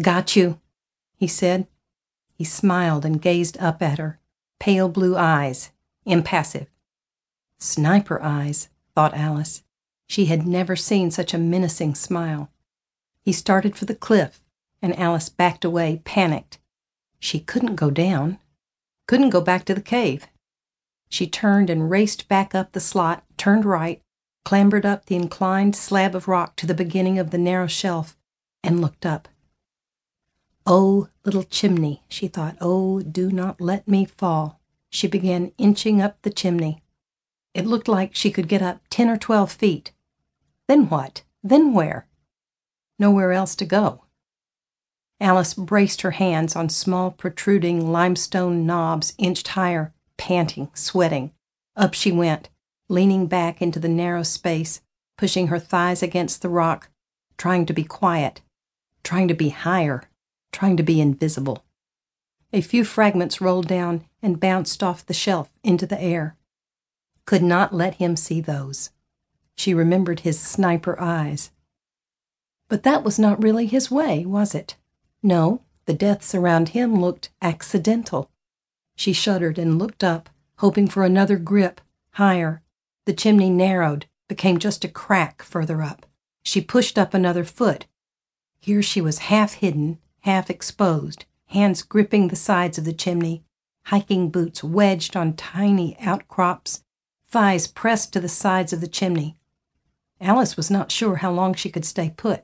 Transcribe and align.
Got 0.00 0.34
you, 0.34 0.60
he 1.16 1.26
said. 1.26 1.68
He 2.34 2.44
smiled 2.44 3.04
and 3.04 3.22
gazed 3.22 3.56
up 3.58 3.80
at 3.80 3.98
her. 3.98 4.18
Pale 4.58 4.88
blue 4.88 5.16
eyes, 5.16 5.70
impassive. 6.04 6.68
Sniper 7.58 8.20
eyes, 8.22 8.68
thought 8.94 9.14
Alice. 9.14 9.62
She 10.06 10.26
had 10.26 10.46
never 10.46 10.74
seen 10.76 11.10
such 11.10 11.32
a 11.32 11.38
menacing 11.38 11.94
smile. 11.94 12.50
He 13.22 13.32
started 13.32 13.76
for 13.76 13.84
the 13.84 13.94
cliff, 13.94 14.40
and 14.82 14.98
Alice 14.98 15.28
backed 15.28 15.64
away, 15.64 16.02
panicked. 16.04 16.58
She 17.20 17.40
couldn't 17.40 17.76
go 17.76 17.90
down, 17.90 18.38
couldn't 19.06 19.30
go 19.30 19.40
back 19.40 19.64
to 19.66 19.74
the 19.74 19.80
cave. 19.80 20.26
She 21.08 21.26
turned 21.26 21.70
and 21.70 21.90
raced 21.90 22.28
back 22.28 22.54
up 22.54 22.72
the 22.72 22.80
slot, 22.80 23.24
turned 23.36 23.64
right, 23.64 24.02
clambered 24.44 24.84
up 24.84 25.06
the 25.06 25.16
inclined 25.16 25.76
slab 25.76 26.14
of 26.14 26.28
rock 26.28 26.56
to 26.56 26.66
the 26.66 26.74
beginning 26.74 27.18
of 27.18 27.30
the 27.30 27.38
narrow 27.38 27.66
shelf, 27.66 28.16
and 28.62 28.80
looked 28.80 29.06
up. 29.06 29.28
Oh, 30.66 31.08
little 31.24 31.42
chimney, 31.42 32.02
she 32.08 32.26
thought, 32.26 32.56
oh, 32.60 33.00
do 33.00 33.30
not 33.30 33.60
let 33.60 33.86
me 33.86 34.06
fall. 34.06 34.60
She 34.88 35.06
began 35.06 35.52
inching 35.58 36.00
up 36.00 36.22
the 36.22 36.30
chimney. 36.30 36.82
It 37.52 37.66
looked 37.66 37.88
like 37.88 38.14
she 38.14 38.30
could 38.30 38.48
get 38.48 38.62
up 38.62 38.80
ten 38.88 39.10
or 39.10 39.16
twelve 39.18 39.52
feet. 39.52 39.92
Then 40.66 40.88
what? 40.88 41.22
Then 41.42 41.74
where? 41.74 42.06
Nowhere 42.98 43.32
else 43.32 43.54
to 43.56 43.66
go. 43.66 44.04
Alice 45.20 45.52
braced 45.54 46.00
her 46.00 46.12
hands 46.12 46.56
on 46.56 46.68
small, 46.68 47.10
protruding 47.10 47.92
limestone 47.92 48.64
knobs 48.64 49.14
inched 49.18 49.48
higher, 49.48 49.92
panting, 50.16 50.70
sweating. 50.74 51.32
Up 51.76 51.92
she 51.92 52.10
went, 52.10 52.48
leaning 52.88 53.26
back 53.26 53.60
into 53.60 53.78
the 53.78 53.88
narrow 53.88 54.22
space, 54.22 54.80
pushing 55.18 55.48
her 55.48 55.58
thighs 55.58 56.02
against 56.02 56.40
the 56.40 56.48
rock, 56.48 56.88
trying 57.36 57.66
to 57.66 57.72
be 57.72 57.84
quiet, 57.84 58.40
trying 59.02 59.28
to 59.28 59.34
be 59.34 59.50
higher, 59.50 60.02
trying 60.54 60.78
to 60.78 60.82
be 60.82 61.02
invisible. 61.02 61.62
A 62.54 62.62
few 62.62 62.84
fragments 62.84 63.42
rolled 63.42 63.68
down 63.68 64.06
and 64.22 64.40
bounced 64.40 64.82
off 64.82 65.04
the 65.04 65.12
shelf 65.12 65.50
into 65.62 65.86
the 65.86 66.00
air 66.00 66.36
could 67.26 67.42
not 67.42 67.74
let 67.74 67.94
him 67.94 68.16
see 68.16 68.40
those. 68.40 68.90
She 69.56 69.72
remembered 69.72 70.20
his 70.20 70.38
sniper 70.38 71.00
eyes. 71.00 71.50
But 72.68 72.82
that 72.82 73.04
was 73.04 73.18
not 73.18 73.42
really 73.42 73.66
his 73.66 73.90
way, 73.90 74.24
was 74.24 74.54
it? 74.54 74.76
No, 75.22 75.62
the 75.86 75.94
deaths 75.94 76.34
around 76.34 76.70
him 76.70 77.00
looked 77.00 77.30
accidental. 77.40 78.30
She 78.96 79.12
shuddered 79.12 79.58
and 79.58 79.78
looked 79.78 80.04
up, 80.04 80.28
hoping 80.58 80.88
for 80.88 81.04
another 81.04 81.36
grip, 81.36 81.80
higher. 82.12 82.62
The 83.06 83.12
chimney 83.12 83.50
narrowed, 83.50 84.06
became 84.28 84.58
just 84.58 84.84
a 84.84 84.88
crack 84.88 85.42
further 85.42 85.82
up. 85.82 86.06
She 86.42 86.60
pushed 86.60 86.98
up 86.98 87.14
another 87.14 87.44
foot. 87.44 87.86
Here 88.60 88.82
she 88.82 89.00
was 89.00 89.18
half 89.18 89.54
hidden, 89.54 89.98
half 90.24 90.48
exposed, 90.48 91.26
hands 91.48 91.82
gripping 91.82 92.28
the 92.28 92.36
sides 92.36 92.78
of 92.78 92.86
the 92.86 92.94
chimney, 92.94 93.44
hiking 93.84 94.30
boots 94.30 94.64
wedged 94.64 95.14
on 95.14 95.34
tiny 95.34 95.98
outcrops, 96.00 96.82
thighs 97.28 97.66
pressed 97.66 98.10
to 98.10 98.20
the 98.20 98.28
sides 98.28 98.72
of 98.72 98.80
the 98.80 98.88
chimney. 98.88 99.36
Alice 100.22 100.56
was 100.56 100.70
not 100.70 100.90
sure 100.90 101.16
how 101.16 101.30
long 101.30 101.52
she 101.52 101.68
could 101.68 101.84
stay 101.84 102.08
put. 102.16 102.42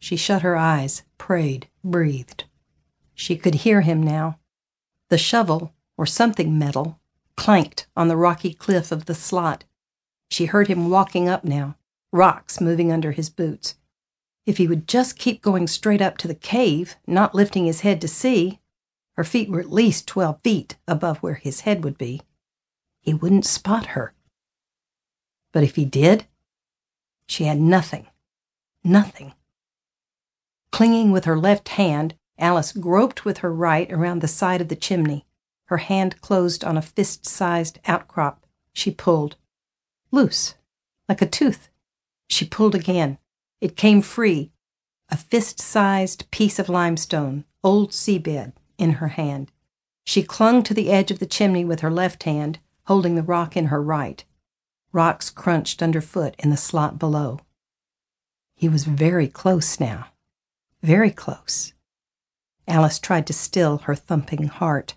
She 0.00 0.16
shut 0.16 0.42
her 0.42 0.56
eyes, 0.56 1.04
prayed, 1.16 1.68
breathed. 1.84 2.42
She 3.14 3.36
could 3.36 3.54
hear 3.54 3.82
him 3.82 4.02
now. 4.02 4.40
The 5.08 5.18
shovel, 5.18 5.72
or 5.96 6.06
something 6.06 6.58
metal, 6.58 6.98
clanked 7.36 7.86
on 7.96 8.08
the 8.08 8.16
rocky 8.16 8.52
cliff 8.52 8.90
of 8.90 9.04
the 9.04 9.14
slot. 9.14 9.62
She 10.28 10.46
heard 10.46 10.66
him 10.66 10.90
walking 10.90 11.28
up 11.28 11.44
now, 11.44 11.76
rocks 12.10 12.60
moving 12.60 12.90
under 12.90 13.12
his 13.12 13.30
boots. 13.30 13.76
If 14.44 14.56
he 14.56 14.66
would 14.66 14.88
just 14.88 15.18
keep 15.18 15.40
going 15.40 15.66
straight 15.66 16.02
up 16.02 16.18
to 16.18 16.28
the 16.28 16.34
cave, 16.34 16.96
not 17.06 17.34
lifting 17.34 17.66
his 17.66 17.80
head 17.80 18.00
to 18.00 18.08
see, 18.08 18.60
her 19.16 19.24
feet 19.24 19.48
were 19.48 19.60
at 19.60 19.72
least 19.72 20.08
twelve 20.08 20.40
feet 20.42 20.76
above 20.88 21.18
where 21.18 21.34
his 21.34 21.60
head 21.60 21.84
would 21.84 21.98
be, 21.98 22.22
he 23.00 23.12
wouldn't 23.12 23.44
spot 23.44 23.86
her. 23.86 24.14
But 25.52 25.64
if 25.64 25.76
he 25.76 25.84
did, 25.84 26.26
she 27.26 27.44
had 27.44 27.60
nothing. 27.60 28.06
Nothing. 28.82 29.34
Clinging 30.70 31.12
with 31.12 31.24
her 31.24 31.38
left 31.38 31.70
hand, 31.70 32.14
Alice 32.38 32.72
groped 32.72 33.24
with 33.24 33.38
her 33.38 33.52
right 33.52 33.92
around 33.92 34.22
the 34.22 34.28
side 34.28 34.60
of 34.60 34.68
the 34.68 34.76
chimney. 34.76 35.26
Her 35.66 35.76
hand 35.78 36.20
closed 36.20 36.64
on 36.64 36.76
a 36.76 36.82
fist 36.82 37.26
sized 37.26 37.78
outcrop. 37.86 38.44
She 38.72 38.90
pulled. 38.90 39.36
Loose, 40.10 40.54
like 41.08 41.22
a 41.22 41.26
tooth. 41.26 41.68
She 42.28 42.44
pulled 42.44 42.74
again. 42.74 43.18
It 43.62 43.76
came 43.76 44.02
free, 44.02 44.50
a 45.08 45.16
fist 45.16 45.60
sized 45.60 46.28
piece 46.32 46.58
of 46.58 46.68
limestone, 46.68 47.44
old 47.62 47.92
seabed, 47.92 48.54
in 48.76 48.94
her 48.94 49.10
hand. 49.10 49.52
She 50.04 50.24
clung 50.24 50.64
to 50.64 50.74
the 50.74 50.90
edge 50.90 51.12
of 51.12 51.20
the 51.20 51.26
chimney 51.26 51.64
with 51.64 51.78
her 51.78 51.90
left 51.90 52.24
hand, 52.24 52.58
holding 52.86 53.14
the 53.14 53.22
rock 53.22 53.56
in 53.56 53.66
her 53.66 53.80
right. 53.80 54.24
Rocks 54.90 55.30
crunched 55.30 55.80
underfoot 55.80 56.34
in 56.40 56.50
the 56.50 56.56
slot 56.56 56.98
below. 56.98 57.38
He 58.56 58.68
was 58.68 58.82
very 58.82 59.28
close 59.28 59.78
now. 59.78 60.08
Very 60.82 61.12
close. 61.12 61.72
Alice 62.66 62.98
tried 62.98 63.28
to 63.28 63.32
still 63.32 63.78
her 63.78 63.94
thumping 63.94 64.48
heart. 64.48 64.96